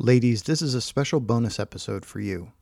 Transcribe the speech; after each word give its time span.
Ladies, 0.00 0.44
this 0.44 0.62
is 0.62 0.74
a 0.74 0.80
special 0.80 1.18
bonus 1.18 1.58
episode 1.58 2.04
for 2.04 2.20
you. 2.20 2.52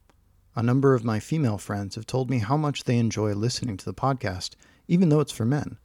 A 0.55 0.63
number 0.63 0.95
of 0.95 1.05
my 1.05 1.21
female 1.21 1.59
friends 1.59 1.95
have 1.95 2.07
told 2.07 2.31
me 2.31 2.39
how 2.39 2.57
much 2.57 2.85
they 2.85 2.97
enjoy 2.97 3.35
listening 3.35 3.77
to 3.77 3.85
the 3.85 3.93
podcast, 3.93 4.55
even 4.89 5.11
though 5.11 5.21
it's 5.21 5.33
for 5.33 5.45
men. 5.45 5.77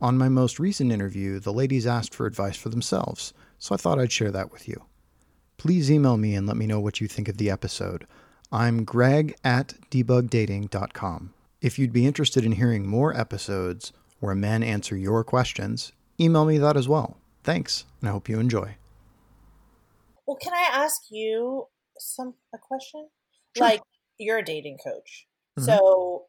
On 0.00 0.18
my 0.18 0.28
most 0.28 0.58
recent 0.58 0.90
interview, 0.90 1.38
the 1.38 1.52
ladies 1.52 1.86
asked 1.86 2.12
for 2.12 2.26
advice 2.26 2.56
for 2.56 2.70
themselves, 2.70 3.32
so 3.56 3.72
I 3.72 3.78
thought 3.78 4.00
I'd 4.00 4.10
share 4.10 4.32
that 4.32 4.50
with 4.50 4.66
you. 4.66 4.82
Please 5.58 5.92
email 5.92 6.16
me 6.16 6.34
and 6.34 6.44
let 6.44 6.56
me 6.56 6.66
know 6.66 6.80
what 6.80 7.00
you 7.00 7.06
think 7.06 7.28
of 7.28 7.36
the 7.36 7.50
episode. 7.50 8.04
I'm 8.50 8.82
greg 8.82 9.36
at 9.44 9.74
debugdating.com. 9.92 11.32
If 11.60 11.78
you'd 11.78 11.92
be 11.92 12.06
interested 12.06 12.44
in 12.44 12.52
hearing 12.52 12.84
more 12.84 13.16
episodes 13.16 13.92
where 14.18 14.34
men 14.34 14.64
answer 14.64 14.96
your 14.96 15.22
questions, 15.22 15.92
email 16.18 16.44
me 16.44 16.58
that 16.58 16.76
as 16.76 16.88
well. 16.88 17.16
Thanks, 17.44 17.84
and 18.00 18.08
I 18.08 18.12
hope 18.12 18.28
you 18.28 18.40
enjoy. 18.40 18.74
Well, 20.30 20.38
can 20.40 20.54
I 20.54 20.68
ask 20.70 21.10
you 21.10 21.66
some 21.98 22.34
a 22.54 22.58
question? 22.58 23.08
Sure. 23.56 23.66
Like 23.66 23.80
you're 24.16 24.38
a 24.38 24.44
dating 24.44 24.78
coach. 24.78 25.26
Mhm. 25.58 25.64
So 25.64 26.26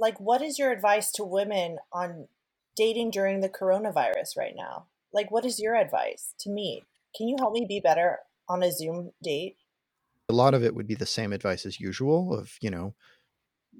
like 0.00 0.18
what 0.18 0.42
is 0.42 0.58
your 0.58 0.72
advice 0.72 1.12
to 1.12 1.24
women 1.24 1.78
on 1.92 2.26
dating 2.74 3.12
during 3.12 3.38
the 3.38 3.48
coronavirus 3.48 4.36
right 4.36 4.54
now? 4.56 4.88
Like 5.12 5.30
what 5.30 5.44
is 5.44 5.60
your 5.60 5.76
advice 5.76 6.34
to 6.40 6.50
me? 6.50 6.82
Can 7.16 7.28
you 7.28 7.36
help 7.38 7.52
me 7.52 7.64
be 7.68 7.78
better 7.78 8.18
on 8.48 8.64
a 8.64 8.72
Zoom 8.72 9.12
date? 9.22 9.58
A 10.28 10.32
lot 10.32 10.52
of 10.52 10.64
it 10.64 10.74
would 10.74 10.88
be 10.88 10.96
the 10.96 11.06
same 11.06 11.32
advice 11.32 11.64
as 11.64 11.78
usual 11.78 12.36
of, 12.36 12.58
you 12.60 12.68
know, 12.68 12.96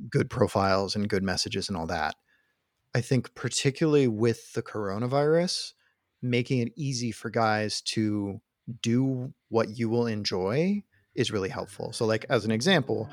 good 0.08 0.30
profiles 0.30 0.94
and 0.94 1.08
good 1.08 1.24
messages 1.24 1.68
and 1.68 1.76
all 1.76 1.88
that. 1.88 2.14
I 2.94 3.00
think, 3.00 3.34
particularly 3.34 4.06
with 4.06 4.52
the 4.52 4.62
coronavirus, 4.62 5.72
making 6.22 6.60
it 6.60 6.72
easy 6.76 7.10
for 7.10 7.30
guys 7.30 7.80
to 7.80 8.40
do 8.82 9.32
what 9.48 9.78
you 9.78 9.88
will 9.88 10.06
enjoy 10.06 10.82
is 11.14 11.30
really 11.30 11.48
helpful. 11.48 11.92
So, 11.92 12.06
like, 12.06 12.26
as 12.28 12.44
an 12.44 12.50
example, 12.50 13.08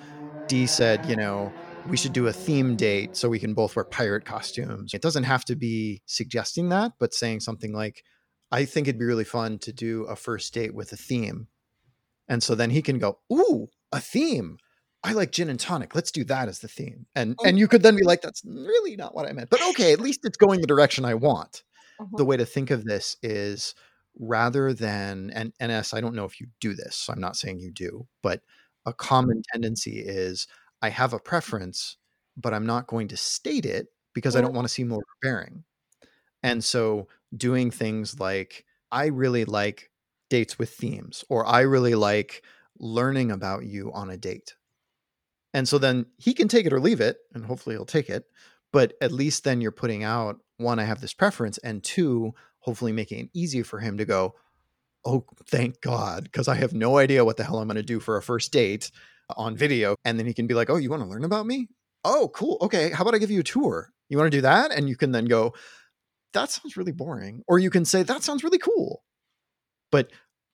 Dee 0.47 0.65
said, 0.65 1.05
you 1.05 1.15
know, 1.15 1.51
we 1.87 1.97
should 1.97 2.13
do 2.13 2.27
a 2.27 2.33
theme 2.33 2.75
date 2.75 3.15
so 3.15 3.29
we 3.29 3.39
can 3.39 3.53
both 3.53 3.75
wear 3.75 3.85
pirate 3.85 4.25
costumes. 4.25 4.93
It 4.93 5.01
doesn't 5.01 5.23
have 5.23 5.45
to 5.45 5.55
be 5.55 6.01
suggesting 6.05 6.69
that, 6.69 6.93
but 6.99 7.13
saying 7.13 7.41
something 7.41 7.73
like, 7.73 8.03
I 8.51 8.65
think 8.65 8.87
it'd 8.87 8.99
be 8.99 9.05
really 9.05 9.23
fun 9.23 9.59
to 9.59 9.73
do 9.73 10.03
a 10.05 10.15
first 10.15 10.53
date 10.53 10.75
with 10.75 10.91
a 10.91 10.97
theme. 10.97 11.47
And 12.27 12.43
so 12.43 12.55
then 12.55 12.69
he 12.69 12.81
can 12.81 12.99
go, 12.99 13.19
Ooh, 13.31 13.67
a 13.91 13.99
theme. 13.99 14.57
I 15.03 15.13
like 15.13 15.31
gin 15.31 15.49
and 15.49 15.59
tonic. 15.59 15.95
Let's 15.95 16.11
do 16.11 16.23
that 16.25 16.47
as 16.47 16.59
the 16.59 16.67
theme. 16.67 17.07
And 17.15 17.35
oh 17.39 17.47
and 17.47 17.57
you 17.57 17.67
could 17.67 17.81
then 17.81 17.95
be 17.95 18.03
like, 18.03 18.21
that's 18.21 18.43
really 18.45 18.95
not 18.95 19.15
what 19.15 19.27
I 19.27 19.31
meant. 19.31 19.49
But 19.49 19.61
okay, 19.69 19.93
at 19.93 19.99
least 19.99 20.21
it's 20.23 20.37
going 20.37 20.61
the 20.61 20.67
direction 20.67 21.05
I 21.05 21.15
want. 21.15 21.63
The 21.97 22.05
uh-huh. 22.05 22.25
way 22.25 22.37
to 22.37 22.45
think 22.45 22.71
of 22.71 22.83
this 22.83 23.17
is 23.23 23.73
rather 24.19 24.73
than 24.73 25.31
and 25.31 25.53
NS, 25.61 25.93
I 25.93 26.01
don't 26.01 26.15
know 26.15 26.25
if 26.25 26.39
you 26.39 26.47
do 26.59 26.73
this, 26.73 26.95
so 26.95 27.13
I'm 27.13 27.21
not 27.21 27.35
saying 27.35 27.59
you 27.59 27.71
do, 27.71 28.07
but 28.21 28.41
a 28.85 28.91
mm-hmm. 28.91 28.97
common 28.97 29.43
tendency 29.51 29.99
is 29.99 30.47
I 30.81 30.89
have 30.89 31.13
a 31.13 31.19
preference, 31.19 31.97
but 32.37 32.53
I'm 32.53 32.65
not 32.65 32.87
going 32.87 33.07
to 33.09 33.17
state 33.17 33.65
it 33.65 33.87
because 34.13 34.35
I 34.35 34.41
don't 34.41 34.53
want 34.53 34.67
to 34.67 34.73
seem 34.73 34.91
overbearing. 34.91 35.63
Mm-hmm. 35.63 36.07
And 36.43 36.63
so 36.63 37.07
doing 37.35 37.71
things 37.71 38.19
like 38.19 38.65
I 38.91 39.07
really 39.07 39.45
like 39.45 39.91
dates 40.29 40.57
with 40.57 40.69
themes, 40.69 41.23
or 41.29 41.45
I 41.45 41.61
really 41.61 41.95
like 41.95 42.43
learning 42.79 43.31
about 43.31 43.65
you 43.65 43.91
on 43.93 44.09
a 44.09 44.17
date. 44.17 44.55
And 45.53 45.67
so 45.67 45.77
then 45.77 46.05
he 46.17 46.33
can 46.33 46.47
take 46.47 46.65
it 46.65 46.73
or 46.73 46.79
leave 46.79 47.01
it, 47.01 47.17
and 47.33 47.45
hopefully 47.45 47.75
he'll 47.75 47.85
take 47.85 48.09
it. 48.09 48.25
But 48.71 48.93
at 49.01 49.11
least 49.11 49.43
then 49.43 49.61
you're 49.61 49.71
putting 49.71 50.03
out 50.03 50.39
one, 50.57 50.79
I 50.79 50.85
have 50.85 51.01
this 51.01 51.13
preference, 51.13 51.57
and 51.59 51.83
two, 51.83 52.33
hopefully 52.61 52.91
making 52.91 53.19
it 53.19 53.29
easy 53.33 53.63
for 53.63 53.79
him 53.79 53.97
to 53.97 54.05
go, 54.05 54.35
Oh, 55.03 55.25
thank 55.47 55.81
God, 55.81 56.25
because 56.25 56.47
I 56.47 56.55
have 56.55 56.73
no 56.73 56.97
idea 56.97 57.25
what 57.25 57.37
the 57.37 57.43
hell 57.43 57.59
I'm 57.59 57.67
going 57.67 57.75
to 57.75 57.83
do 57.83 57.99
for 57.99 58.17
a 58.17 58.21
first 58.21 58.51
date 58.51 58.91
on 59.35 59.57
video. 59.57 59.95
And 60.05 60.19
then 60.19 60.27
he 60.27 60.33
can 60.33 60.47
be 60.47 60.53
like, 60.53 60.69
Oh, 60.69 60.75
you 60.77 60.89
want 60.89 61.03
to 61.03 61.09
learn 61.09 61.23
about 61.23 61.45
me? 61.45 61.69
Oh, 62.03 62.29
cool. 62.33 62.57
Okay. 62.61 62.91
How 62.91 63.03
about 63.03 63.15
I 63.15 63.19
give 63.19 63.31
you 63.31 63.41
a 63.41 63.43
tour? 63.43 63.89
You 64.09 64.17
want 64.17 64.31
to 64.31 64.37
do 64.37 64.41
that? 64.41 64.71
And 64.71 64.89
you 64.89 64.95
can 64.95 65.11
then 65.11 65.25
go, 65.25 65.53
That 66.33 66.51
sounds 66.51 66.77
really 66.77 66.91
boring. 66.91 67.43
Or 67.47 67.59
you 67.59 67.69
can 67.69 67.85
say, 67.85 68.03
That 68.03 68.23
sounds 68.23 68.43
really 68.43 68.59
cool. 68.59 69.03
But 69.91 70.11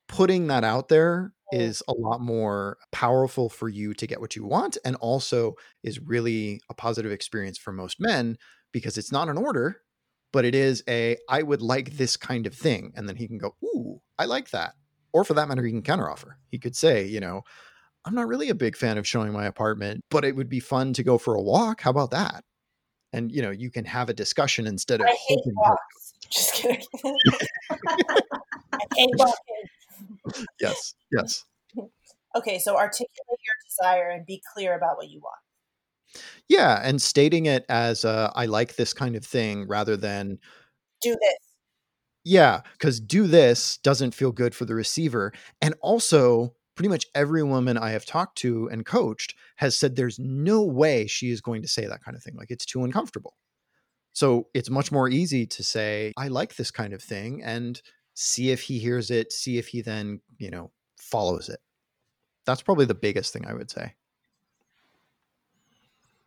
putting 0.07 0.47
that 0.47 0.63
out 0.63 0.88
there 0.88 1.34
is 1.51 1.81
a 1.88 1.94
lot 1.94 2.19
more 2.19 2.78
powerful 2.91 3.50
for 3.50 3.69
you 3.69 3.94
to 3.94 4.07
get 4.07 4.19
what 4.19 4.35
you 4.35 4.46
want 4.46 4.78
and 4.84 4.96
also 4.97 5.56
is 5.84 6.00
really 6.00 6.62
a 6.69 6.73
positive 6.73 7.12
experience 7.12 7.57
for 7.57 7.72
most 7.72 7.97
men 8.00 8.38
because 8.73 8.97
it's 8.97 9.12
not 9.12 9.29
an 9.29 9.38
order 9.38 9.81
but 10.31 10.45
it 10.45 10.55
is 10.55 10.83
a 10.88 11.17
i 11.29 11.41
would 11.41 11.61
like 11.61 11.97
this 11.97 12.17
kind 12.17 12.47
of 12.47 12.53
thing 12.53 12.91
and 12.95 13.07
then 13.07 13.15
he 13.15 13.27
can 13.27 13.38
go 13.38 13.55
ooh 13.63 14.01
i 14.19 14.25
like 14.25 14.49
that 14.51 14.73
or 15.13 15.23
for 15.23 15.33
that 15.33 15.47
matter 15.47 15.63
he 15.63 15.71
can 15.71 15.81
counteroffer 15.81 16.33
he 16.49 16.57
could 16.57 16.75
say 16.75 17.05
you 17.05 17.19
know 17.19 17.41
i'm 18.05 18.15
not 18.15 18.27
really 18.27 18.49
a 18.49 18.55
big 18.55 18.75
fan 18.75 18.97
of 18.97 19.07
showing 19.07 19.31
my 19.31 19.45
apartment 19.45 20.03
but 20.09 20.25
it 20.25 20.35
would 20.35 20.49
be 20.49 20.59
fun 20.59 20.93
to 20.93 21.03
go 21.03 21.17
for 21.17 21.35
a 21.35 21.41
walk 21.41 21.81
how 21.81 21.89
about 21.89 22.11
that 22.11 22.43
and 23.13 23.31
you 23.31 23.41
know 23.41 23.51
you 23.51 23.71
can 23.71 23.85
have 23.85 24.09
a 24.09 24.13
discussion 24.13 24.67
instead 24.67 25.01
of 25.01 25.07
I 25.07 25.17
hate 25.27 25.39
walks. 25.45 26.13
Just 26.29 26.53
kidding. 26.53 26.83
I 27.05 28.85
hate 28.95 29.09
walking. 29.16 30.45
yes 30.61 30.93
yes 31.11 31.45
Okay, 32.37 32.59
so 32.59 32.75
articulate 32.75 33.09
your 33.29 33.55
desire 33.67 34.09
and 34.09 34.25
be 34.25 34.41
clear 34.53 34.75
about 34.75 34.97
what 34.97 35.09
you 35.09 35.19
want. 35.19 35.39
Yeah 36.50 36.79
and 36.84 37.01
stating 37.01 37.45
it 37.45 37.66
as 37.69 38.06
uh, 38.06 38.31
i 38.35 38.45
like 38.45 38.75
this 38.75 38.94
kind 38.94 39.16
of 39.16 39.25
thing 39.25 39.68
rather 39.68 39.97
than 39.97 40.40
Do 41.01 41.12
this. 41.12 41.38
Yeah, 42.23 42.62
because 42.73 43.00
do 43.00 43.28
this 43.28 43.78
doesn't 43.78 44.13
feel 44.13 44.31
good 44.31 44.53
for 44.53 44.66
the 44.66 44.75
receiver. 44.75 45.31
And 45.62 45.75
also, 45.81 46.53
pretty 46.75 46.90
much 46.90 47.06
every 47.16 47.44
woman 47.44 47.78
I 47.78 47.91
have 47.91 48.06
talked 48.06 48.38
to 48.40 48.67
and 48.69 48.85
coached 48.85 49.35
has 49.57 49.78
said 49.78 49.96
there's 49.96 50.19
no 50.19 50.63
way 50.63 51.07
she 51.07 51.31
is 51.31 51.41
going 51.41 51.62
to 51.63 51.67
say 51.67 51.85
that 51.88 52.03
kind 52.03 52.16
of 52.17 52.23
thing. 52.23 52.35
Like 52.35 52.51
it's 52.51 52.66
too 52.66 52.84
uncomfortable. 52.84 53.35
So 54.13 54.47
it's 54.53 54.69
much 54.69 54.91
more 54.91 55.09
easy 55.09 55.46
to 55.47 55.63
say, 55.63 56.13
I 56.17 56.29
like 56.29 56.56
this 56.56 56.72
kind 56.72 56.94
of 56.94 57.03
thing 57.03 57.44
and 57.44 57.81
see 58.16 58.51
if 58.51 58.62
he 58.63 58.79
hears 58.79 59.12
it, 59.12 59.34
see 59.34 59.57
if 59.57 59.69
he 59.69 59.81
then, 59.81 60.22
you 60.40 60.51
know, 60.51 60.72
follows 61.00 61.50
it. 61.50 61.59
That's 62.46 62.62
probably 62.63 62.85
the 62.85 62.96
biggest 62.96 63.34
thing 63.34 63.46
I 63.47 63.53
would 63.53 63.72
say. 63.72 63.96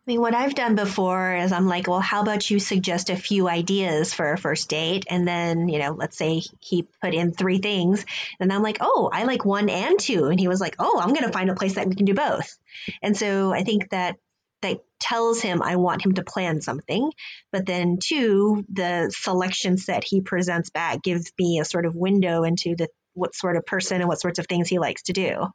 I 0.07 0.11
mean, 0.11 0.19
what 0.19 0.33
I've 0.33 0.55
done 0.55 0.73
before 0.73 1.35
is 1.35 1.51
I'm 1.51 1.67
like, 1.67 1.87
well, 1.87 1.99
how 1.99 2.23
about 2.23 2.49
you 2.49 2.57
suggest 2.57 3.11
a 3.11 3.15
few 3.15 3.47
ideas 3.47 4.15
for 4.15 4.33
a 4.33 4.37
first 4.37 4.67
date? 4.67 5.05
And 5.07 5.27
then, 5.27 5.69
you 5.69 5.77
know, 5.77 5.91
let's 5.91 6.17
say 6.17 6.41
he 6.59 6.87
put 7.01 7.13
in 7.13 7.33
three 7.33 7.59
things. 7.59 8.03
And 8.39 8.51
I'm 8.51 8.63
like, 8.63 8.77
oh, 8.81 9.11
I 9.13 9.25
like 9.25 9.45
one 9.45 9.69
and 9.69 9.99
two. 9.99 10.25
And 10.25 10.39
he 10.39 10.47
was 10.47 10.59
like, 10.59 10.75
oh, 10.79 10.99
I'm 10.99 11.13
going 11.13 11.27
to 11.27 11.31
find 11.31 11.51
a 11.51 11.55
place 11.55 11.75
that 11.75 11.87
we 11.87 11.93
can 11.93 12.07
do 12.07 12.15
both. 12.15 12.57
And 13.03 13.15
so 13.15 13.53
I 13.53 13.63
think 13.63 13.91
that 13.91 14.15
that 14.63 14.79
tells 14.99 15.39
him 15.39 15.61
I 15.61 15.75
want 15.75 16.03
him 16.03 16.13
to 16.13 16.23
plan 16.23 16.61
something. 16.61 17.11
But 17.51 17.67
then, 17.67 17.97
two, 18.01 18.65
the 18.69 19.13
selection 19.15 19.77
set 19.77 20.03
he 20.03 20.21
presents 20.21 20.71
back 20.71 21.03
gives 21.03 21.31
me 21.37 21.59
a 21.59 21.65
sort 21.65 21.85
of 21.85 21.95
window 21.95 22.43
into 22.43 22.75
the 22.75 22.87
what 23.13 23.35
sort 23.35 23.55
of 23.55 23.67
person 23.67 24.01
and 24.01 24.07
what 24.07 24.21
sorts 24.21 24.39
of 24.39 24.47
things 24.47 24.67
he 24.67 24.79
likes 24.79 25.03
to 25.03 25.13
do. 25.13 25.47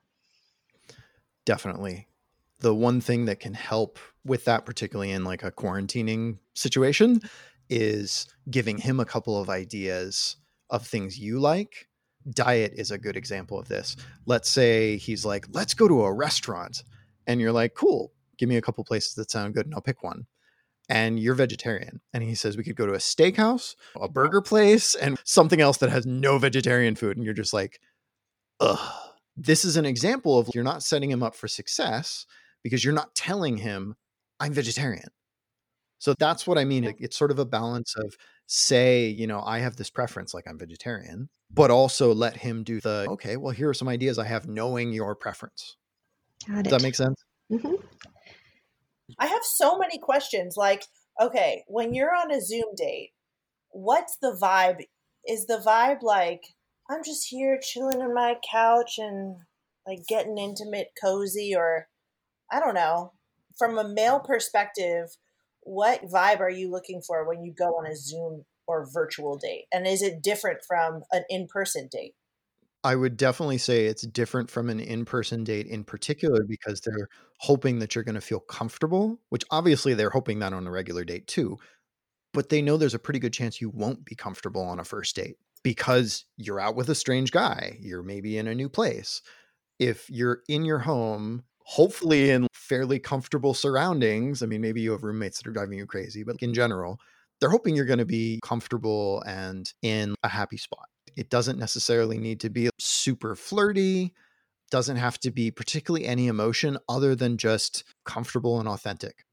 Definitely. 1.45 2.07
The 2.61 2.75
one 2.75 3.01
thing 3.01 3.27
that 3.27 3.41
can 3.41 3.55
help 3.55 3.99
with 4.25 4.45
that, 4.47 4.65
particularly 4.65 5.11
in 5.11 5.25
like 5.25 5.43
a 5.43 5.53
quarantining 5.53 6.39
situation, 6.55 7.21
is 7.69 8.27
giving 8.51 8.79
him 8.79 9.01
a 9.01 9.05
couple 9.05 9.41
of 9.41 9.51
ideas 9.51 10.37
of 10.71 10.87
things 10.87 11.19
you 11.19 11.39
like. 11.39 11.89
Diet 12.29 12.73
is 12.75 12.91
a 12.91 12.99
good 12.99 13.17
example 13.17 13.59
of 13.59 13.69
this. 13.69 13.97
Let's 14.25 14.51
say 14.51 14.97
he's 14.97 15.25
like, 15.25 15.47
let's 15.53 15.75
go 15.75 15.87
to 15.87 16.05
a 16.05 16.13
restaurant. 16.13 16.83
And 17.27 17.41
you're 17.41 17.53
like, 17.53 17.75
cool, 17.75 18.13
give 18.39 18.49
me 18.49 18.57
a 18.57 18.63
couple 18.63 18.83
places 18.85 19.15
that 19.15 19.31
sound 19.31 19.55
good 19.55 19.67
and 19.67 19.75
I'll 19.75 19.81
pick 19.81 20.03
one. 20.03 20.27
And 20.89 21.19
you're 21.19 21.35
vegetarian. 21.35 22.01
And 22.13 22.23
he 22.23 22.35
says, 22.35 22.57
we 22.57 22.65
could 22.65 22.77
go 22.77 22.87
to 22.87 22.95
a 22.95 22.99
steakhouse, 22.99 23.75
a 24.01 24.09
burger 24.09 24.41
place, 24.41 24.95
and 24.95 25.19
something 25.25 25.61
else 25.61 25.79
that 25.79 25.91
has 25.91 26.07
no 26.07 26.39
vegetarian 26.39 26.95
food. 26.95 27.17
And 27.17 27.25
you're 27.25 27.35
just 27.35 27.53
like, 27.53 27.81
ugh. 28.61 28.93
This 29.37 29.67
is 29.67 29.77
an 29.77 29.85
example 29.85 30.39
of 30.39 30.49
you're 30.55 30.65
not 30.65 30.83
setting 30.83 31.11
him 31.11 31.23
up 31.23 31.35
for 31.35 31.47
success 31.47 32.25
because 32.67 32.85
you're 32.85 32.93
not 32.93 33.15
telling 33.15 33.59
him, 33.59 33.95
I'm 34.41 34.53
vegetarian. 34.53 35.07
So 35.99 36.15
that's 36.19 36.49
what 36.49 36.59
I 36.59 36.65
mean. 36.65 36.93
It's 36.99 37.17
sort 37.17 37.31
of 37.31 37.39
a 37.39 37.45
balance 37.45 37.95
of 37.97 38.17
say, 38.49 39.07
you 39.07 39.29
know, 39.29 39.41
I 39.41 39.61
have 39.61 39.77
this 39.77 39.89
preference, 39.89 40.35
like 40.35 40.49
I'm 40.49 40.59
vegetarian, 40.59 41.29
but 41.49 41.71
also 41.71 42.13
let 42.13 42.37
him 42.37 42.65
do 42.65 42.81
the, 42.81 43.07
okay, 43.11 43.37
well, 43.37 43.53
here 43.53 43.69
are 43.69 43.75
some 43.75 43.87
ideas 43.87 44.19
I 44.19 44.27
have 44.27 44.49
knowing 44.49 44.93
your 44.93 45.15
preference. 45.15 45.77
Got 46.49 46.65
Does 46.65 46.73
it. 46.73 46.77
that 46.77 46.83
make 46.83 46.97
sense? 46.97 47.25
hmm 47.49 47.77
I 49.17 49.27
have 49.27 49.45
so 49.45 49.79
many 49.79 49.99
questions. 49.99 50.57
Like, 50.57 50.83
okay, 51.21 51.63
when 51.69 51.95
you're 51.95 52.13
on 52.13 52.33
a 52.33 52.41
Zoom 52.41 52.75
date, 52.77 53.13
what's 53.71 54.17
the 54.21 54.37
vibe? 54.43 54.83
Is 55.25 55.47
the 55.47 55.63
vibe 55.65 56.03
like, 56.03 56.43
I'm 56.91 57.05
just 57.05 57.29
here 57.29 57.61
chilling 57.63 58.03
on 58.03 58.13
my 58.13 58.35
couch 58.51 58.99
and 58.99 59.37
like 59.87 60.01
getting 60.09 60.37
intimate, 60.37 60.89
cozy, 61.01 61.55
or 61.57 61.87
I 62.51 62.61
don't 62.61 62.75
know. 62.75 63.13
From 63.59 63.79
a 63.79 63.89
male 63.89 64.21
perspective, 64.21 65.09
what 65.63 66.03
vibe 66.05 66.41
are 66.41 66.51
you 66.51 66.71
looking 66.71 67.03
for 67.07 67.27
when 67.27 67.43
you 67.43 67.53
go 67.53 67.67
on 67.67 67.91
a 67.91 67.97
Zoom 67.97 68.45
or 68.67 68.89
virtual 68.93 69.39
date? 69.39 69.65
And 69.73 69.87
is 69.87 70.03
it 70.03 70.23
different 70.23 70.59
from 70.67 71.03
an 71.13 71.25
in 71.29 71.47
person 71.49 71.89
date? 71.91 72.15
I 72.85 72.95
would 72.95 73.17
definitely 73.17 73.59
say 73.59 73.87
it's 73.87 74.07
different 74.07 74.49
from 74.49 74.71
an 74.71 74.79
in 74.79 75.05
person 75.05 75.43
date 75.43 75.67
in 75.67 75.83
particular 75.83 76.45
because 76.45 76.81
they're 76.81 77.09
hoping 77.41 77.81
that 77.81 77.95
you're 77.95 78.05
going 78.05 78.15
to 78.15 78.21
feel 78.21 78.39
comfortable, 78.39 79.19
which 79.31 79.45
obviously 79.51 79.95
they're 79.95 80.11
hoping 80.11 80.39
that 80.39 80.53
on 80.53 80.69
a 80.69 80.71
regular 80.71 81.05
date 81.05 81.27
too. 81.27 81.57
But 82.33 82.49
they 82.49 82.63
know 82.63 82.77
there's 82.77 82.95
a 82.95 83.01
pretty 83.01 83.19
good 83.19 83.33
chance 83.33 83.61
you 83.61 83.71
won't 83.71 84.05
be 84.05 84.15
comfortable 84.15 84.63
on 84.63 84.79
a 84.79 84.85
first 84.85 85.17
date 85.17 85.37
because 85.65 86.27
you're 86.37 86.61
out 86.61 86.77
with 86.77 86.89
a 86.89 86.95
strange 86.95 87.33
guy. 87.33 87.77
You're 87.81 88.05
maybe 88.05 88.39
in 88.39 88.47
a 88.47 88.55
new 88.55 88.69
place. 88.69 89.21
If 89.81 90.09
you're 90.09 90.43
in 90.49 90.65
your 90.65 90.79
home, 90.79 91.43
hopefully 91.67 92.31
in 92.31 92.47
fairly 92.53 93.01
comfortable 93.01 93.53
surroundings, 93.53 94.41
I 94.41 94.47
mean, 94.47 94.61
maybe 94.61 94.81
you 94.81 94.93
have 94.93 95.03
roommates 95.03 95.39
that 95.39 95.49
are 95.49 95.53
driving 95.53 95.79
you 95.79 95.87
crazy, 95.87 96.23
but 96.23 96.37
in 96.41 96.55
general, 96.55 97.01
they're 97.41 97.51
hoping 97.51 97.75
you're 97.75 97.85
going 97.85 97.99
to 97.99 98.05
be 98.05 98.39
comfortable 98.43 99.23
and 99.27 99.71
in 99.83 100.15
a 100.23 100.29
happy 100.29 100.57
spot. 100.57 100.87
It 101.17 101.29
doesn't 101.29 101.59
necessarily 101.59 102.19
need 102.19 102.39
to 102.41 102.51
be 102.51 102.71
super 102.79 103.35
flirty, 103.35 104.15
doesn't 104.71 104.97
have 104.97 105.19
to 105.21 105.33
be 105.33 105.51
particularly 105.51 106.07
any 106.07 106.29
emotion 106.29 106.79
other 106.89 107.17
than 107.17 107.37
just 107.37 107.83
comfortable 108.05 108.61
and 108.61 108.69
authentic. 108.69 109.25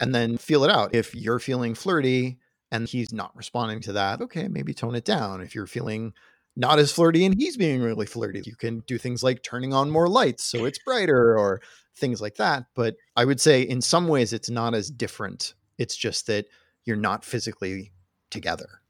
And 0.00 0.12
then 0.12 0.38
feel 0.38 0.64
it 0.64 0.70
out. 0.70 0.92
If 0.92 1.14
you're 1.14 1.38
feeling 1.38 1.76
flirty 1.76 2.38
and 2.72 2.88
he's 2.88 3.12
not 3.12 3.34
responding 3.36 3.80
to 3.82 3.92
that, 3.92 4.20
okay, 4.20 4.48
maybe 4.48 4.74
tone 4.74 4.96
it 4.96 5.04
down. 5.04 5.40
If 5.40 5.54
you're 5.54 5.68
feeling 5.68 6.14
not 6.56 6.78
as 6.78 6.90
flirty 6.90 7.24
and 7.24 7.34
he's 7.38 7.56
being 7.56 7.82
really 7.82 8.06
flirty, 8.06 8.42
you 8.44 8.56
can 8.56 8.80
do 8.86 8.98
things 8.98 9.22
like 9.22 9.42
turning 9.42 9.74
on 9.74 9.90
more 9.90 10.08
lights 10.08 10.44
so 10.44 10.64
it's 10.64 10.78
brighter 10.78 11.38
or 11.38 11.60
things 11.96 12.20
like 12.20 12.36
that. 12.36 12.64
But 12.74 12.96
I 13.14 13.24
would 13.24 13.40
say 13.40 13.62
in 13.62 13.80
some 13.80 14.08
ways 14.08 14.32
it's 14.32 14.50
not 14.50 14.74
as 14.74 14.90
different. 14.90 15.54
It's 15.78 15.96
just 15.96 16.26
that 16.26 16.46
you're 16.84 16.96
not 16.96 17.24
physically 17.24 17.92
together. 18.30 18.80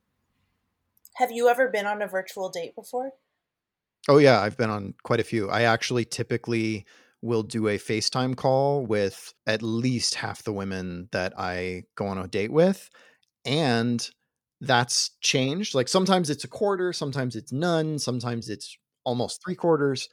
Have 1.16 1.32
you 1.32 1.48
ever 1.48 1.68
been 1.68 1.86
on 1.86 2.02
a 2.02 2.06
virtual 2.06 2.50
date 2.50 2.74
before? 2.74 3.12
Oh 4.08 4.18
yeah, 4.18 4.40
I've 4.40 4.56
been 4.56 4.70
on 4.70 4.94
quite 5.02 5.20
a 5.20 5.24
few. 5.24 5.50
I 5.50 5.62
actually 5.62 6.04
typically 6.04 6.86
will 7.22 7.42
do 7.42 7.68
a 7.68 7.78
FaceTime 7.78 8.36
call 8.36 8.86
with 8.86 9.34
at 9.46 9.62
least 9.62 10.14
half 10.14 10.44
the 10.44 10.52
women 10.52 11.08
that 11.12 11.32
I 11.38 11.84
go 11.96 12.06
on 12.06 12.18
a 12.18 12.28
date 12.28 12.52
with. 12.52 12.88
And 13.44 14.08
that's 14.60 15.10
changed. 15.20 15.74
Like 15.74 15.88
sometimes 15.88 16.30
it's 16.30 16.44
a 16.44 16.48
quarter, 16.48 16.92
sometimes 16.92 17.36
it's 17.36 17.52
none, 17.52 17.98
sometimes 17.98 18.48
it's 18.48 18.76
almost 19.04 19.42
three 19.44 19.54
quarters. 19.54 20.08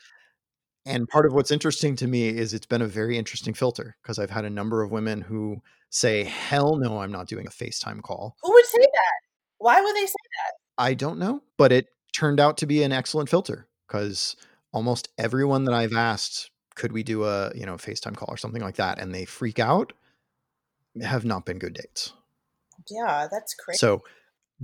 And 0.86 1.08
part 1.08 1.26
of 1.26 1.34
what's 1.34 1.52
interesting 1.52 1.96
to 1.98 2.08
me 2.08 2.28
is 2.28 2.54
it's 2.54 2.66
been 2.66 2.82
a 2.82 2.88
very 2.88 3.18
interesting 3.18 3.54
filter 3.54 3.96
because 4.02 4.20
I've 4.20 4.30
had 4.30 4.46
a 4.46 4.50
number 4.50 4.82
of 4.82 4.92
women 4.92 5.22
who 5.22 5.62
say, 5.90 6.26
hell 6.26 6.76
no, 6.76 7.00
I'm 7.00 7.12
not 7.12 7.28
doing 7.28 7.48
a 7.48 7.52
FaceTime 7.52 8.02
call. 8.02 8.36
Who 8.44 8.52
would 8.52 8.66
say 8.66 8.80
that? 8.80 9.22
Why 9.60 9.80
would 9.80 9.96
they 9.96 10.06
say 10.06 10.08
that? 10.08 10.54
I 10.78 10.94
don't 10.94 11.20
know, 11.20 11.42
but 11.58 11.72
it 11.72 11.88
turned 12.14 12.40
out 12.40 12.58
to 12.58 12.66
be 12.66 12.84
an 12.84 12.92
excellent 12.92 13.30
filter 13.30 13.68
because 13.88 14.36
almost 14.74 15.10
everyone 15.18 15.64
that 15.66 15.74
I've 15.74 15.94
asked, 15.94 16.52
could 16.76 16.92
we 16.92 17.04
do 17.04 17.24
a, 17.24 17.52
you 17.56 17.66
know, 17.66 17.76
FaceTime 17.76 18.18
call 18.18 18.28
or 18.30 18.38
something 18.38 18.62
like 18.62 18.76
that? 18.76 19.00
And 19.00 19.14
they 19.14 19.24
freak 19.24 19.60
out 19.60 19.94
have 21.02 21.24
not 21.26 21.46
been 21.46 21.60
good 21.60 21.74
dates. 21.74 22.14
Yeah, 22.90 23.28
that's 23.32 23.54
crazy. 23.54 23.78
So 23.78 24.04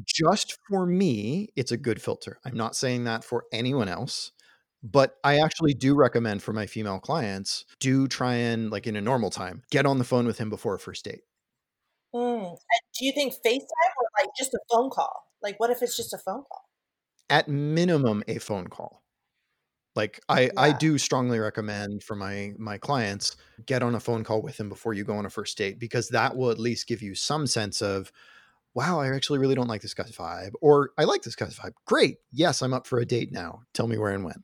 just 0.06 0.58
for 0.68 0.86
me, 0.86 1.50
it's 1.56 1.72
a 1.72 1.78
good 1.78 2.02
filter. 2.02 2.40
I'm 2.46 2.56
not 2.56 2.76
saying 2.76 3.04
that 3.06 3.24
for 3.24 3.46
anyone 3.52 3.88
else, 3.88 4.32
but 4.84 5.16
I 5.24 5.40
actually 5.40 5.74
do 5.74 5.96
recommend 5.96 6.42
for 6.42 6.54
my 6.54 6.66
female 6.66 7.00
clients, 7.00 7.66
do 7.80 8.08
try 8.08 8.36
and 8.36 8.70
like 8.72 8.88
in 8.88 8.96
a 8.96 9.02
normal 9.02 9.30
time, 9.30 9.64
get 9.72 9.86
on 9.86 9.98
the 9.98 10.04
phone 10.04 10.26
with 10.26 10.38
him 10.38 10.50
before 10.50 10.76
a 10.76 10.80
first 10.80 11.06
date. 11.06 11.22
Mm. 12.14 12.58
Do 12.98 13.06
you 13.06 13.12
think 13.12 13.34
FaceTime 13.34 13.62
or 13.62 14.10
like 14.20 14.30
just 14.38 14.54
a 14.54 14.60
phone 14.72 14.90
call? 14.90 15.28
Like, 15.42 15.60
what 15.60 15.70
if 15.70 15.82
it's 15.82 15.96
just 15.96 16.14
a 16.14 16.18
phone 16.18 16.44
call? 16.44 16.66
At 17.30 17.48
minimum, 17.48 18.24
a 18.28 18.40
phone 18.40 18.68
call. 18.68 19.04
Like 19.96 20.22
I, 20.30 20.44
yeah. 20.44 20.50
I 20.56 20.72
do 20.72 20.98
strongly 20.98 21.40
recommend 21.40 22.04
for 22.04 22.16
my 22.16 22.54
my 22.58 22.78
clients 22.78 23.36
get 23.66 23.84
on 23.84 23.96
a 23.96 24.00
phone 24.00 24.24
call 24.24 24.42
with 24.42 24.60
him 24.60 24.70
before 24.70 24.94
you 24.94 25.04
go 25.04 25.18
on 25.18 25.26
a 25.26 25.30
first 25.30 25.58
date 25.58 25.80
because 25.80 26.10
that 26.10 26.36
will 26.38 26.52
at 26.52 26.60
least 26.60 26.88
give 26.88 27.02
you 27.02 27.16
some 27.16 27.46
sense 27.46 27.82
of, 27.82 28.12
wow, 28.74 29.00
I 29.00 29.14
actually 29.14 29.40
really 29.40 29.56
don't 29.56 29.68
like 29.68 29.82
this 29.82 29.94
guy's 29.94 30.12
vibe, 30.12 30.52
or 30.62 30.92
I 30.98 31.04
like 31.04 31.24
this 31.24 31.36
guy's 31.36 31.58
vibe. 31.58 31.74
Great, 31.86 32.18
yes, 32.32 32.62
I'm 32.62 32.74
up 32.74 32.88
for 32.88 33.00
a 33.00 33.06
date 33.06 33.32
now. 33.32 33.62
Tell 33.74 33.88
me 33.88 33.98
where 33.98 34.14
and 34.14 34.24
when. 34.24 34.44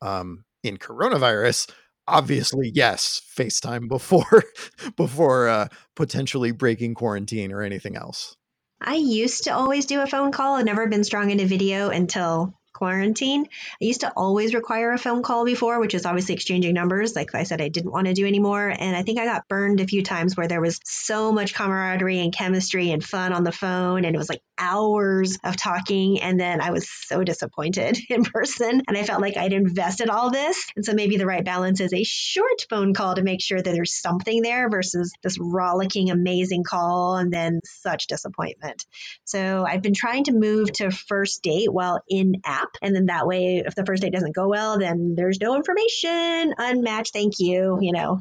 Um, 0.00 0.44
in 0.62 0.78
coronavirus, 0.78 1.70
obviously 2.06 2.70
yes, 2.74 3.20
FaceTime 3.36 3.88
before 3.88 4.44
before 4.96 5.48
uh, 5.48 5.68
potentially 5.96 6.52
breaking 6.52 6.94
quarantine 6.94 7.52
or 7.52 7.62
anything 7.62 7.96
else. 7.96 8.36
I 8.80 8.94
used 8.96 9.44
to 9.44 9.50
always 9.50 9.86
do 9.86 10.00
a 10.00 10.06
phone 10.06 10.32
call. 10.32 10.56
I've 10.56 10.64
never 10.64 10.88
been 10.88 11.04
strong 11.04 11.30
into 11.30 11.46
video 11.46 11.90
until 11.90 12.58
quarantine. 12.82 13.46
I 13.80 13.84
used 13.84 14.00
to 14.00 14.12
always 14.16 14.54
require 14.54 14.90
a 14.90 14.98
phone 14.98 15.22
call 15.22 15.44
before, 15.44 15.78
which 15.78 15.94
is 15.94 16.04
obviously 16.04 16.34
exchanging 16.34 16.74
numbers. 16.74 17.14
Like 17.14 17.32
I 17.32 17.44
said, 17.44 17.60
I 17.60 17.68
didn't 17.68 17.92
want 17.92 18.08
to 18.08 18.12
do 18.12 18.26
anymore. 18.26 18.74
And 18.76 18.96
I 18.96 19.04
think 19.04 19.20
I 19.20 19.24
got 19.24 19.46
burned 19.46 19.80
a 19.80 19.86
few 19.86 20.02
times 20.02 20.36
where 20.36 20.48
there 20.48 20.60
was 20.60 20.80
so 20.82 21.30
much 21.30 21.54
camaraderie 21.54 22.18
and 22.18 22.34
chemistry 22.34 22.90
and 22.90 23.04
fun 23.04 23.32
on 23.32 23.44
the 23.44 23.52
phone. 23.52 24.04
And 24.04 24.16
it 24.16 24.18
was 24.18 24.28
like 24.28 24.42
hours 24.62 25.38
of 25.42 25.56
talking. 25.56 26.20
And 26.22 26.38
then 26.38 26.60
I 26.60 26.70
was 26.70 26.88
so 26.88 27.24
disappointed 27.24 27.98
in 28.08 28.24
person. 28.24 28.82
And 28.86 28.96
I 28.96 29.02
felt 29.02 29.20
like 29.20 29.36
I'd 29.36 29.52
invested 29.52 30.08
all 30.08 30.30
this. 30.30 30.56
And 30.76 30.84
so 30.84 30.94
maybe 30.94 31.16
the 31.16 31.26
right 31.26 31.44
balance 31.44 31.80
is 31.80 31.92
a 31.92 32.04
short 32.04 32.66
phone 32.70 32.94
call 32.94 33.16
to 33.16 33.22
make 33.22 33.42
sure 33.42 33.60
that 33.60 33.72
there's 33.72 34.00
something 34.00 34.42
there 34.42 34.70
versus 34.70 35.12
this 35.22 35.38
rollicking, 35.40 36.10
amazing 36.10 36.62
call 36.64 37.16
and 37.16 37.32
then 37.32 37.60
such 37.64 38.06
disappointment. 38.06 38.84
So 39.24 39.64
I've 39.68 39.82
been 39.82 39.94
trying 39.94 40.24
to 40.24 40.32
move 40.32 40.72
to 40.74 40.90
first 40.90 41.42
date 41.42 41.72
while 41.72 42.00
in 42.08 42.36
app 42.44 42.70
and 42.80 42.94
then 42.94 43.06
that 43.06 43.26
way, 43.26 43.62
if 43.66 43.74
the 43.74 43.84
first 43.84 44.02
date 44.02 44.12
doesn't 44.12 44.34
go 44.34 44.48
well, 44.48 44.78
then 44.78 45.14
there's 45.16 45.40
no 45.40 45.56
information, 45.56 46.54
unmatched, 46.56 47.12
thank 47.12 47.34
you, 47.38 47.78
you 47.80 47.92
know. 47.92 48.20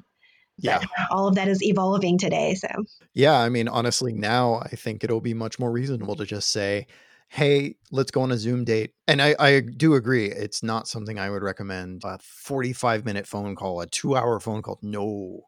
Yeah. 0.62 0.80
But 0.80 0.90
all 1.12 1.28
of 1.28 1.36
that 1.36 1.48
is 1.48 1.64
evolving 1.64 2.18
today. 2.18 2.56
So, 2.56 2.68
yeah, 3.14 3.40
I 3.40 3.50
mean, 3.50 3.68
honestly, 3.68 4.14
now 4.14 4.62
I 4.64 4.70
think 4.70 5.04
it'll 5.04 5.22
be 5.22 5.34
much 5.34 5.60
more 5.60 5.72
reasonable 5.72 6.16
to 6.16 6.26
just 6.26 6.50
say, 6.50 6.88
hey, 7.30 7.76
let's 7.92 8.12
go 8.12 8.22
on 8.22 8.32
a 8.32 8.38
Zoom 8.38 8.66
date. 8.66 8.92
And 9.08 9.22
I, 9.22 9.36
I 9.40 9.62
do 9.62 9.96
agree. 9.96 10.26
It's 10.26 10.62
not 10.62 10.88
something 10.88 11.18
I 11.18 11.30
would 11.30 11.44
recommend 11.44 12.04
a 12.04 12.20
45 12.22 13.06
minute 13.06 13.26
phone 13.26 13.56
call, 13.56 13.80
a 13.82 13.88
two 13.88 14.16
hour 14.16 14.40
phone 14.40 14.62
call. 14.62 14.80
No, 14.82 15.44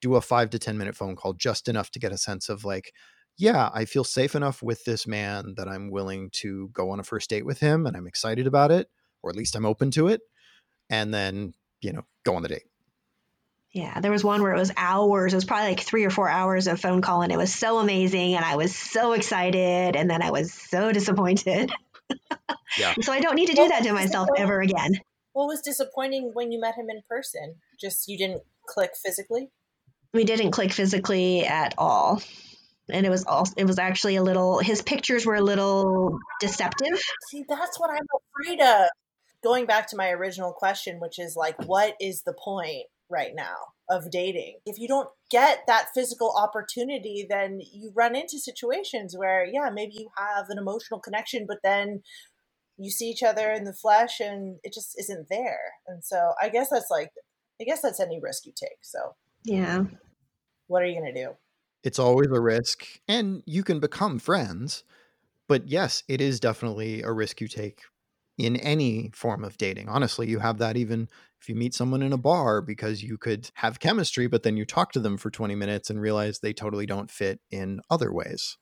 do 0.00 0.16
a 0.16 0.20
five 0.20 0.50
to 0.50 0.58
10 0.58 0.76
minute 0.76 0.96
phone 0.96 1.14
call, 1.16 1.32
just 1.34 1.68
enough 1.68 1.90
to 1.92 2.00
get 2.00 2.12
a 2.12 2.18
sense 2.18 2.48
of 2.48 2.64
like, 2.64 2.92
yeah, 3.38 3.70
I 3.72 3.84
feel 3.84 4.04
safe 4.04 4.34
enough 4.34 4.62
with 4.62 4.84
this 4.84 5.06
man 5.06 5.54
that 5.56 5.68
I'm 5.68 5.90
willing 5.90 6.30
to 6.34 6.68
go 6.72 6.90
on 6.90 7.00
a 7.00 7.04
first 7.04 7.30
date 7.30 7.46
with 7.46 7.60
him 7.60 7.86
and 7.86 7.96
I'm 7.96 8.06
excited 8.08 8.46
about 8.46 8.70
it, 8.70 8.88
or 9.22 9.30
at 9.30 9.36
least 9.36 9.54
I'm 9.54 9.66
open 9.66 9.90
to 9.92 10.08
it. 10.08 10.20
And 10.90 11.14
then, 11.14 11.54
you 11.80 11.92
know, 11.92 12.02
go 12.24 12.34
on 12.34 12.42
the 12.42 12.48
date. 12.48 12.64
Yeah, 13.72 14.00
there 14.00 14.10
was 14.10 14.24
one 14.24 14.42
where 14.42 14.52
it 14.52 14.58
was 14.58 14.72
hours. 14.76 15.32
It 15.32 15.36
was 15.36 15.44
probably 15.44 15.68
like 15.68 15.80
three 15.80 16.04
or 16.04 16.10
four 16.10 16.28
hours 16.28 16.66
of 16.66 16.80
phone 16.80 17.02
call, 17.02 17.22
and 17.22 17.32
it 17.32 17.38
was 17.38 17.54
so 17.54 17.78
amazing. 17.78 18.34
And 18.34 18.44
I 18.44 18.56
was 18.56 18.74
so 18.74 19.12
excited. 19.12 19.94
And 19.96 20.10
then 20.10 20.22
I 20.22 20.30
was 20.30 20.52
so 20.52 20.92
disappointed. 20.92 21.70
yeah. 22.76 22.94
so 23.00 23.12
I 23.12 23.20
don't 23.20 23.36
need 23.36 23.46
to 23.46 23.54
do 23.54 23.68
that 23.68 23.84
to 23.84 23.92
myself 23.92 24.28
ever 24.36 24.60
again. 24.60 24.92
What 25.32 25.46
was 25.46 25.60
disappointing 25.60 26.32
when 26.34 26.50
you 26.50 26.60
met 26.60 26.74
him 26.74 26.90
in 26.90 27.02
person? 27.08 27.54
Just 27.80 28.08
you 28.08 28.18
didn't 28.18 28.42
click 28.66 28.90
physically? 29.00 29.48
We 30.12 30.24
didn't 30.24 30.50
click 30.50 30.72
physically 30.72 31.46
at 31.46 31.74
all 31.78 32.20
and 32.92 33.06
it 33.06 33.10
was 33.10 33.24
all. 33.24 33.46
It 33.56 33.64
was 33.64 33.78
actually 33.78 34.16
a 34.16 34.22
little 34.22 34.58
his 34.58 34.82
pictures 34.82 35.24
were 35.24 35.36
a 35.36 35.40
little 35.40 36.18
deceptive 36.40 37.00
see 37.28 37.44
that's 37.48 37.78
what 37.78 37.90
i'm 37.90 38.06
afraid 38.44 38.60
of 38.60 38.88
going 39.42 39.66
back 39.66 39.88
to 39.88 39.96
my 39.96 40.10
original 40.10 40.52
question 40.52 40.98
which 41.00 41.18
is 41.18 41.36
like 41.36 41.56
what 41.66 41.94
is 42.00 42.22
the 42.22 42.34
point 42.44 42.84
right 43.10 43.32
now 43.34 43.56
of 43.88 44.10
dating. 44.10 44.58
If 44.64 44.78
you 44.78 44.86
don't 44.86 45.08
get 45.30 45.60
that 45.66 45.88
physical 45.94 46.32
opportunity 46.36 47.26
then 47.28 47.60
you 47.72 47.92
run 47.94 48.16
into 48.16 48.38
situations 48.38 49.14
where 49.16 49.44
yeah 49.44 49.70
maybe 49.72 49.94
you 49.94 50.08
have 50.16 50.46
an 50.48 50.58
emotional 50.58 51.00
connection 51.00 51.44
but 51.46 51.58
then 51.62 52.02
you 52.78 52.90
see 52.90 53.06
each 53.10 53.22
other 53.22 53.52
in 53.52 53.64
the 53.64 53.74
flesh 53.74 54.20
and 54.20 54.58
it 54.62 54.72
just 54.72 54.98
isn't 54.98 55.26
there. 55.28 55.60
And 55.86 56.04
so 56.04 56.32
i 56.40 56.48
guess 56.48 56.70
that's 56.70 56.90
like 56.90 57.10
i 57.60 57.64
guess 57.64 57.82
that's 57.82 58.00
any 58.00 58.20
risk 58.20 58.46
you 58.46 58.52
take. 58.54 58.78
So 58.82 59.14
yeah. 59.44 59.84
what 60.66 60.82
are 60.82 60.86
you 60.86 61.00
going 61.00 61.14
to 61.14 61.24
do? 61.24 61.30
It's 61.82 61.98
always 61.98 62.28
a 62.32 62.40
risk 62.40 62.86
and 63.08 63.42
you 63.46 63.62
can 63.62 63.80
become 63.80 64.18
friends 64.18 64.84
but 65.48 65.66
yes 65.66 66.04
it 66.06 66.20
is 66.20 66.38
definitely 66.38 67.02
a 67.02 67.10
risk 67.10 67.40
you 67.40 67.48
take 67.48 67.80
in 68.40 68.56
any 68.56 69.10
form 69.14 69.44
of 69.44 69.56
dating. 69.56 69.88
Honestly 69.88 70.28
you 70.28 70.38
have 70.38 70.58
that 70.58 70.76
even 70.76 71.08
if 71.40 71.48
you 71.48 71.54
meet 71.54 71.74
someone 71.74 72.02
in 72.02 72.12
a 72.12 72.18
bar 72.18 72.60
because 72.60 73.02
you 73.02 73.16
could 73.16 73.50
have 73.54 73.80
chemistry 73.80 74.26
but 74.26 74.42
then 74.42 74.56
you 74.56 74.64
talk 74.64 74.92
to 74.92 75.00
them 75.00 75.16
for 75.16 75.30
20 75.30 75.54
minutes 75.54 75.90
and 75.90 76.00
realize 76.00 76.38
they 76.38 76.52
totally 76.52 76.86
don't 76.86 77.10
fit 77.10 77.40
in 77.50 77.80
other 77.90 78.12
ways. 78.12 78.58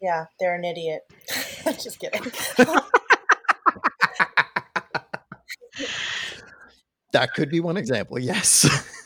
Yeah 0.00 0.24
they're 0.40 0.54
an 0.54 0.64
idiot. 0.64 1.02
Just 1.64 1.98
kidding. 1.98 2.22
That 7.12 7.32
could 7.34 7.48
be 7.48 7.60
one 7.60 7.76
example 7.76 8.18
yes 8.18 8.66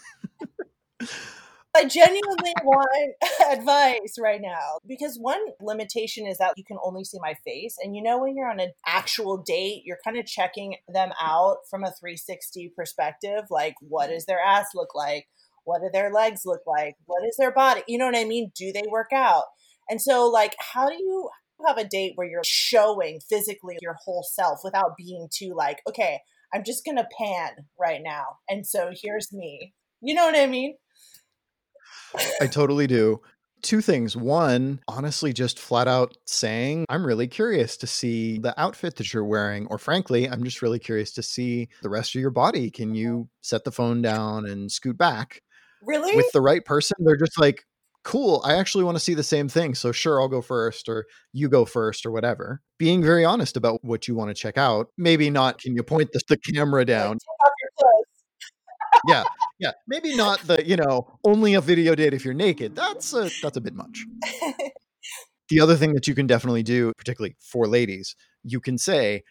I 1.79 1.85
genuinely 1.85 2.53
want 2.65 3.15
advice 3.53 4.17
right 4.19 4.41
now 4.43 4.79
because 4.85 5.17
one 5.17 5.41
limitation 5.61 6.27
is 6.27 6.39
that 6.39 6.55
you 6.57 6.65
can 6.65 6.77
only 6.83 7.05
see 7.05 7.19
my 7.21 7.35
face 7.47 7.77
and 7.81 7.95
you 7.95 8.03
know 8.03 8.19
when 8.19 8.37
you're 8.37 8.51
on 8.51 8.59
an 8.59 8.73
actual 8.85 9.37
date 9.37 9.83
you're 9.85 10.01
kind 10.05 10.19
of 10.19 10.27
checking 10.27 10.75
them 10.89 11.13
out 11.23 11.59
from 11.71 11.85
a 11.85 11.93
360 11.93 12.73
perspective 12.75 13.45
like 13.49 13.75
what 13.81 14.07
mm-hmm. 14.07 14.15
does 14.15 14.27
their 14.27 14.41
ass 14.41 14.71
look 14.75 14.93
like? 14.97 15.29
What 15.63 15.83
do 15.83 15.89
their 15.93 16.13
legs 16.13 16.43
look 16.45 16.63
like? 16.67 16.97
What 17.07 17.23
is 17.29 17.37
their 17.39 17.53
body? 17.53 17.83
You 17.87 17.99
know 17.99 18.07
what 18.07 18.17
i 18.17 18.25
mean? 18.25 18.51
Do 18.57 18.73
they 18.73 18.85
work 18.91 19.13
out? 19.15 19.45
And 19.89 20.03
so 20.03 20.27
like 20.27 20.57
how 20.59 20.89
do 20.89 20.97
you 20.97 21.31
have 21.65 21.79
a 21.79 21.85
date 21.85 22.15
where 22.17 22.29
you're 22.29 22.43
showing 22.45 23.21
physically 23.29 23.79
your 23.81 23.97
whole 24.05 24.25
self 24.29 24.61
without 24.65 24.97
being 24.97 25.29
too 25.33 25.55
like 25.57 25.81
okay 25.89 26.21
i'm 26.55 26.63
just 26.65 26.85
gonna 26.85 27.07
pan 27.21 27.51
right 27.79 28.01
now 28.03 28.25
and 28.49 28.67
so 28.67 28.91
here's 29.01 29.33
me. 29.33 29.75
You 30.01 30.15
know 30.15 30.27
what 30.27 30.37
i 30.37 30.47
mean 30.47 30.77
I 32.41 32.47
totally 32.47 32.87
do. 32.87 33.21
Two 33.63 33.81
things. 33.81 34.17
One, 34.17 34.81
honestly, 34.87 35.33
just 35.33 35.59
flat 35.59 35.89
out 35.89 36.17
saying, 36.27 36.87
I'm 36.89 37.05
really 37.05 37.27
curious 37.27 37.77
to 37.79 37.87
see 37.89 38.39
the 38.39 38.59
outfit 38.61 38.97
that 38.97 39.13
you're 39.13 39.25
wearing. 39.25 39.67
Or 39.67 39.79
frankly, 39.79 40.29
I'm 40.29 40.45
just 40.45 40.63
really 40.63 40.79
curious 40.79 41.13
to 41.15 41.23
see 41.23 41.69
the 41.83 41.91
rest 41.91 42.15
of 42.15 42.21
your 42.21 42.31
body. 42.31 42.71
Can 42.71 42.95
you 42.95 43.29
set 43.41 43.65
the 43.65 43.73
phone 43.73 44.01
down 44.01 44.47
and 44.47 44.71
scoot 44.71 44.97
back? 44.97 45.43
really 45.83 46.15
With 46.15 46.31
the 46.33 46.41
right 46.41 46.65
person, 46.65 46.97
they're 47.01 47.17
just 47.17 47.39
like, 47.39 47.65
cool, 48.05 48.41
I 48.45 48.55
actually 48.55 48.85
want 48.85 48.97
to 48.97 49.03
see 49.03 49.15
the 49.15 49.25
same 49.25 49.49
thing. 49.49 49.75
So 49.75 49.91
sure, 49.91 50.21
I'll 50.21 50.29
go 50.29 50.41
first, 50.41 50.89
or 50.89 51.07
you 51.33 51.49
go 51.49 51.65
first, 51.65 52.07
or 52.07 52.13
whatever. 52.13 52.63
Being 52.79 53.03
very 53.03 53.25
honest 53.25 53.57
about 53.57 53.85
what 53.85 54.07
you 54.07 54.15
want 54.15 54.31
to 54.31 54.35
check 54.35 54.57
out. 54.57 54.89
Maybe 54.97 55.31
not, 55.31 55.59
can 55.59 55.75
you 55.75 55.83
point 55.83 56.11
the, 56.13 56.21
the 56.29 56.37
camera 56.37 56.85
down? 56.85 57.19
take 57.19 57.47
off 57.47 57.53
your 57.61 57.71
clothes 57.77 58.05
yeah 59.07 59.25
yeah 59.59 59.73
maybe 59.87 60.17
not 60.17 60.41
the 60.47 60.67
you 60.67 60.77
know 60.77 61.19
only 61.25 61.55
a 61.55 61.61
video 61.61 61.95
date 61.95 62.15
if 62.15 62.25
you're 62.25 62.35
naked 62.35 62.75
that's 62.75 63.13
a 63.15 63.31
that's 63.43 63.57
a 63.57 63.61
bit 63.61 63.75
much. 63.75 64.05
The 65.51 65.61
other 65.61 65.77
thing 65.77 65.95
that 65.95 66.07
you 66.07 66.15
can 66.15 66.27
definitely 66.27 66.63
do 66.63 66.93
particularly 66.99 67.35
for 67.41 67.67
ladies 67.67 68.15
you 68.43 68.61
can 68.61 68.77
say 68.77 69.23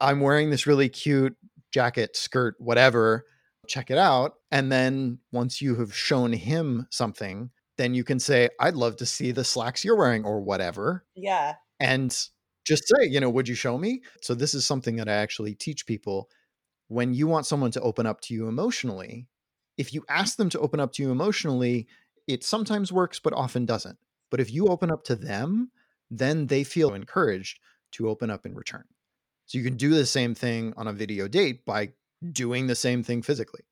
i'm 0.00 0.20
wearing 0.20 0.50
this 0.50 0.66
really 0.66 0.88
cute 0.88 1.36
jacket 1.72 2.16
skirt 2.16 2.56
whatever 2.58 3.24
check 3.68 3.88
it 3.88 3.96
out 3.96 4.34
and 4.50 4.72
then 4.72 5.20
once 5.30 5.62
you 5.62 5.76
have 5.76 5.94
shown 5.94 6.32
him 6.32 6.88
something 6.90 7.48
then 7.78 7.94
you 7.94 8.02
can 8.02 8.18
say 8.18 8.48
i'd 8.58 8.74
love 8.74 8.96
to 8.96 9.06
see 9.06 9.30
the 9.30 9.44
slacks 9.44 9.84
you're 9.84 9.94
wearing 9.94 10.24
or 10.24 10.40
whatever 10.40 11.04
yeah. 11.14 11.54
and 11.78 12.26
just 12.64 12.84
say 12.88 13.06
you 13.06 13.20
know 13.20 13.30
would 13.30 13.48
you 13.48 13.54
show 13.54 13.78
me? 13.78 14.02
So 14.20 14.34
this 14.34 14.54
is 14.54 14.66
something 14.66 14.96
that 14.96 15.08
i 15.08 15.14
actually 15.14 15.54
teach 15.54 15.86
people. 15.86 16.28
When 16.88 17.14
you 17.14 17.26
want 17.26 17.46
someone 17.46 17.70
to 17.72 17.80
open 17.80 18.06
up 18.06 18.20
to 18.22 18.34
you 18.34 18.48
emotionally, 18.48 19.26
if 19.82 19.92
you 19.92 20.04
ask 20.08 20.36
them 20.36 20.48
to 20.50 20.60
open 20.60 20.78
up 20.78 20.92
to 20.92 21.02
you 21.02 21.10
emotionally, 21.10 21.88
it 22.28 22.44
sometimes 22.44 22.92
works, 22.92 23.18
but 23.18 23.32
often 23.32 23.66
doesn't. 23.66 23.98
But 24.30 24.38
if 24.38 24.52
you 24.52 24.68
open 24.68 24.92
up 24.92 25.02
to 25.06 25.16
them, 25.16 25.72
then 26.08 26.46
they 26.46 26.62
feel 26.62 26.94
encouraged 26.94 27.58
to 27.94 28.08
open 28.08 28.30
up 28.30 28.46
in 28.46 28.54
return. 28.54 28.84
So 29.46 29.58
you 29.58 29.64
can 29.64 29.76
do 29.76 29.90
the 29.90 30.06
same 30.06 30.36
thing 30.36 30.72
on 30.76 30.86
a 30.86 30.92
video 30.92 31.26
date 31.26 31.64
by 31.64 31.94
doing 32.30 32.68
the 32.68 32.76
same 32.76 33.02
thing 33.02 33.22
physically. 33.22 33.62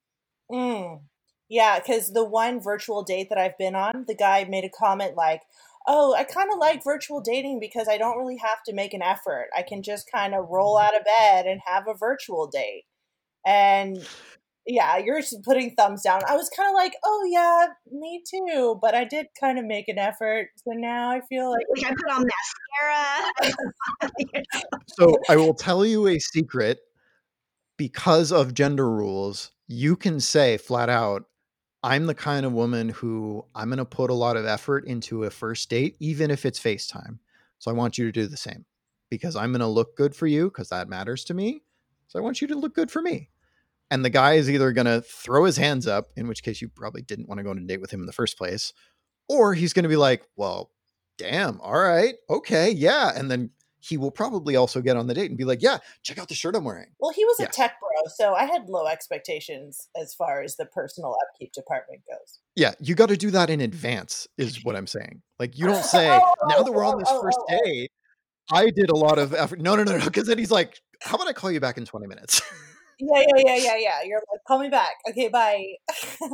Mm. 0.51 1.03
Yeah, 1.49 1.79
because 1.79 2.13
the 2.13 2.25
one 2.25 2.61
virtual 2.61 3.05
date 3.05 3.29
that 3.29 3.39
I've 3.39 3.57
been 3.57 3.77
on, 3.77 4.05
the 4.09 4.17
guy 4.17 4.45
made 4.51 4.65
a 4.65 4.69
comment 4.69 5.15
like, 5.15 5.43
Oh, 5.87 6.13
I 6.15 6.25
kind 6.25 6.51
of 6.53 6.59
like 6.59 6.83
virtual 6.83 7.21
dating 7.21 7.61
because 7.61 7.87
I 7.89 7.99
don't 7.99 8.19
really 8.19 8.37
have 8.37 8.63
to 8.67 8.75
make 8.75 8.95
an 8.95 9.01
effort. 9.01 9.47
I 9.57 9.63
can 9.63 9.83
just 9.83 10.11
kind 10.13 10.35
of 10.35 10.49
roll 10.51 10.77
out 10.77 10.97
of 10.97 11.05
bed 11.05 11.47
and 11.47 11.61
have 11.65 11.87
a 11.87 11.95
virtual 11.95 12.49
date. 12.49 12.85
And 13.47 14.07
yeah, 14.71 14.99
you're 14.99 15.21
putting 15.45 15.75
thumbs 15.75 16.03
down. 16.03 16.21
I 16.29 16.37
was 16.37 16.49
kind 16.57 16.69
of 16.69 16.75
like, 16.75 16.95
oh, 17.05 17.29
yeah, 17.31 17.67
me 17.91 18.23
too. 18.29 18.79
But 18.81 18.95
I 18.95 19.05
did 19.05 19.27
kind 19.39 19.59
of 19.59 19.65
make 19.65 19.89
an 19.89 19.99
effort. 19.99 20.49
So 20.57 20.73
now 20.73 21.11
I 21.11 21.21
feel 21.29 21.51
like. 21.51 21.67
Like 21.77 21.87
I 21.87 21.95
put 21.95 22.11
on 22.13 22.27
mascara. 23.43 23.55
So 24.89 25.17
I 25.29 25.37
will 25.37 25.55
tell 25.55 25.87
you 25.87 26.09
a 26.09 26.19
secret 26.19 26.81
because 27.77 28.33
of 28.33 28.55
gender 28.55 28.91
rules, 28.91 29.53
you 29.67 29.97
can 29.97 30.21
say 30.21 30.59
flat 30.59 30.91
out, 30.91 31.25
I'm 31.83 32.07
the 32.07 32.15
kind 32.15 32.45
of 32.45 32.53
woman 32.53 32.91
who 32.91 33.47
I'm 33.55 33.69
going 33.69 33.79
to 33.79 33.85
put 33.85 34.11
a 34.11 34.15
lot 34.15 34.37
of 34.37 34.45
effort 34.45 34.85
into 34.85 35.25
a 35.25 35.31
first 35.31 35.71
date, 35.71 35.97
even 36.01 36.31
if 36.31 36.45
it's 36.45 36.61
FaceTime. 36.61 37.19
So 37.59 37.71
I 37.71 37.75
want 37.75 37.97
you 37.97 38.05
to 38.05 38.13
do 38.13 38.27
the 38.27 38.37
same 38.37 38.67
because 39.09 39.37
I'm 39.37 39.53
going 39.53 39.61
to 39.61 39.67
look 39.67 39.97
good 39.97 40.15
for 40.15 40.27
you 40.27 40.47
because 40.51 40.69
that 40.69 40.89
matters 40.89 41.25
to 41.25 41.35
me. 41.35 41.63
So 42.09 42.19
I 42.19 42.23
want 42.23 42.43
you 42.43 42.49
to 42.49 42.55
look 42.57 42.75
good 42.75 42.91
for 42.91 43.01
me. 43.01 43.31
And 43.91 44.05
the 44.05 44.11
guy 44.11 44.35
is 44.35 44.49
either 44.49 44.73
going 44.73 44.87
to 44.87 45.01
throw 45.03 45.45
his 45.45 45.57
hands 45.57 45.87
up, 45.87 46.11
in 46.17 46.29
which 46.29 46.43
case 46.43 46.61
you 46.63 46.69
probably 46.69 47.03
didn't 47.03 47.29
want 47.29 47.39
to 47.39 47.43
go 47.45 47.51
on 47.51 47.59
a 47.59 47.63
date 47.63 47.81
with 47.81 47.91
him 47.93 48.01
in 48.01 48.07
the 48.07 48.13
first 48.13 48.39
place, 48.39 48.73
or 49.29 49.55
he's 49.55 49.73
going 49.73 49.83
to 49.83 49.89
be 49.89 49.97
like, 49.97 50.23
well, 50.37 50.71
damn, 51.19 51.61
all 51.61 51.79
right, 51.79 52.15
okay, 52.29 52.71
yeah. 52.71 53.11
And 53.15 53.31
then 53.31 53.51
he 53.81 53.97
will 53.97 54.11
probably 54.11 54.57
also 54.57 54.81
get 54.81 54.97
on 54.97 55.07
the 55.07 55.15
date 55.15 55.31
and 55.31 55.39
be 55.39 55.45
like, 55.45 55.63
yeah, 55.63 55.79
check 56.03 56.19
out 56.19 56.29
the 56.29 56.35
shirt 56.35 56.55
I'm 56.55 56.65
wearing. 56.65 56.89
Well, 57.01 57.13
he 57.13 57.25
was 57.25 57.37
Yeah. 57.41 57.47
a 57.47 57.49
tech 57.49 57.75
bro, 57.81 58.11
so 58.15 58.35
I 58.35 58.45
had 58.45 58.69
low 58.69 58.87
expectations 58.87 59.89
as 60.01 60.15
far 60.15 60.43
as 60.43 60.57
the 60.57 60.67
personal 60.67 61.17
upkeep 61.27 61.53
department 61.53 62.03
goes. 62.07 62.39
Yeah, 62.55 62.75
you 62.79 62.95
got 62.95 63.09
to 63.09 63.17
do 63.17 63.31
that 63.31 63.51
in 63.51 63.61
advance, 63.61 64.29
is 64.39 64.65
what 64.65 64.77
I'm 64.77 64.87
saying. 64.87 65.23
Like, 65.39 65.59
you 65.59 65.67
don't 65.67 65.85
say, 65.85 66.11
Oh, 66.11 66.35
now 66.47 66.63
that 66.63 66.71
we're 66.73 66.85
on 66.85 66.95
oh, 66.97 66.99
this 66.99 67.09
oh, 67.11 67.23
first 67.23 67.39
oh, 67.41 67.47
oh. 67.51 67.65
date, 67.65 67.91
I 68.53 68.71
did 68.71 68.91
a 68.91 68.97
lot 68.97 69.19
of 69.19 69.33
effort. 69.35 69.61
No, 69.61 69.77
no, 69.77 69.85
no, 69.85 69.97
no. 69.97 70.05
Because 70.05 70.27
then 70.27 70.37
he's 70.39 70.51
like, 70.51 70.81
how 71.03 71.15
about 71.15 71.29
I 71.29 71.33
call 71.33 71.51
you 71.51 71.61
back 71.61 71.79
in 71.79 71.85
20 71.85 72.07
minutes? 72.07 72.43
Yeah, 73.01 73.25
yeah, 73.37 73.43
yeah, 73.45 73.57
yeah, 73.57 73.77
yeah. 73.77 74.03
You're 74.05 74.23
like, 74.31 74.41
call 74.47 74.59
me 74.59 74.69
back. 74.69 74.97
Okay, 75.09 75.29
bye. 75.29 75.65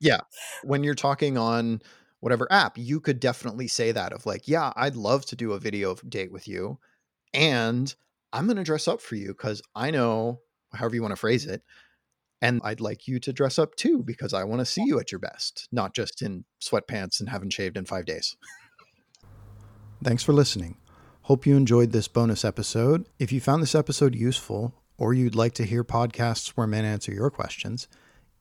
Yeah. 0.00 0.20
When 0.64 0.82
you're 0.82 0.94
talking 0.94 1.36
on 1.36 1.82
whatever 2.20 2.50
app, 2.50 2.76
you 2.78 3.00
could 3.00 3.20
definitely 3.20 3.68
say 3.68 3.92
that 3.92 4.12
of 4.12 4.26
like, 4.26 4.48
yeah, 4.48 4.72
I'd 4.74 4.96
love 4.96 5.26
to 5.26 5.36
do 5.36 5.52
a 5.52 5.60
video 5.60 5.94
date 6.08 6.32
with 6.32 6.48
you. 6.48 6.78
And 7.34 7.94
I'm 8.32 8.46
going 8.46 8.56
to 8.56 8.64
dress 8.64 8.88
up 8.88 9.00
for 9.00 9.14
you 9.14 9.28
because 9.28 9.62
I 9.74 9.90
know, 9.90 10.40
however 10.72 10.94
you 10.94 11.02
want 11.02 11.12
to 11.12 11.16
phrase 11.16 11.46
it. 11.46 11.62
And 12.42 12.62
I'd 12.64 12.80
like 12.80 13.06
you 13.06 13.20
to 13.20 13.32
dress 13.34 13.58
up 13.58 13.74
too 13.76 14.02
because 14.02 14.32
I 14.32 14.44
want 14.44 14.60
to 14.60 14.64
see 14.64 14.82
you 14.86 14.98
at 14.98 15.12
your 15.12 15.18
best, 15.18 15.68
not 15.70 15.94
just 15.94 16.22
in 16.22 16.46
sweatpants 16.62 17.20
and 17.20 17.28
haven't 17.28 17.52
shaved 17.52 17.76
in 17.76 17.84
five 17.84 18.06
days. 18.06 18.34
Thanks 20.02 20.22
for 20.22 20.32
listening. 20.32 20.78
Hope 21.22 21.46
you 21.46 21.56
enjoyed 21.56 21.92
this 21.92 22.08
bonus 22.08 22.42
episode. 22.42 23.06
If 23.18 23.30
you 23.30 23.40
found 23.42 23.62
this 23.62 23.74
episode 23.74 24.14
useful 24.14 24.74
or 25.00 25.14
you'd 25.14 25.34
like 25.34 25.54
to 25.54 25.64
hear 25.64 25.82
podcasts 25.82 26.48
where 26.50 26.66
men 26.66 26.84
answer 26.84 27.10
your 27.10 27.30
questions, 27.30 27.88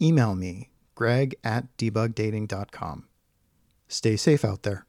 email 0.02 0.36
me, 0.36 0.70
greg 0.94 1.34
at 1.42 1.76
debugdating.com. 1.78 3.08
Stay 3.88 4.18
safe 4.18 4.44
out 4.44 4.64
there. 4.64 4.86